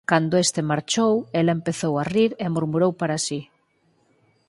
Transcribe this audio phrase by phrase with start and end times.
[0.09, 3.39] Cando este marchou, ela empezou a rir e murmurou para si: